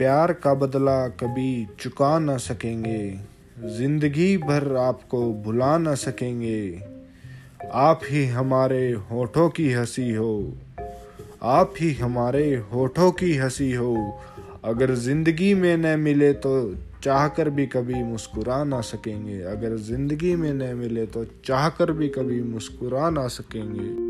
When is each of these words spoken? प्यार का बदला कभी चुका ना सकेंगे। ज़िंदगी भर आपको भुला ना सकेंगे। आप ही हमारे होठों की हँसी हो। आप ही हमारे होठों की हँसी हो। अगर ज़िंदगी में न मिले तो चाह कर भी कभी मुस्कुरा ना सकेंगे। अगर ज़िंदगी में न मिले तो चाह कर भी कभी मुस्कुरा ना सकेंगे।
प्यार 0.00 0.32
का 0.32 0.54
बदला 0.54 1.08
कभी 1.08 1.66
चुका 1.80 2.18
ना 2.18 2.36
सकेंगे। 2.36 3.20
ज़िंदगी 3.68 4.36
भर 4.36 4.76
आपको 4.76 5.34
भुला 5.34 5.78
ना 5.78 5.94
सकेंगे। 5.94 6.80
आप 7.72 8.00
ही 8.04 8.24
हमारे 8.26 8.92
होठों 8.92 9.48
की 9.48 9.72
हँसी 9.72 10.10
हो। 10.14 10.54
आप 11.42 11.74
ही 11.80 11.92
हमारे 11.94 12.54
होठों 12.72 13.12
की 13.12 13.36
हँसी 13.36 13.72
हो। 13.72 14.20
अगर 14.64 14.94
ज़िंदगी 14.94 15.54
में 15.54 15.76
न 15.76 15.98
मिले 16.00 16.32
तो 16.32 16.74
चाह 17.04 17.28
कर 17.28 17.50
भी 17.50 17.66
कभी 17.66 18.02
मुस्कुरा 18.02 18.64
ना 18.64 18.80
सकेंगे। 18.80 19.40
अगर 19.42 19.76
ज़िंदगी 19.76 20.36
में 20.36 20.52
न 20.52 20.76
मिले 20.76 21.06
तो 21.06 21.24
चाह 21.44 21.68
कर 21.68 21.92
भी 21.92 22.08
कभी 22.08 22.42
मुस्कुरा 22.42 23.10
ना 23.10 23.28
सकेंगे। 23.28 24.09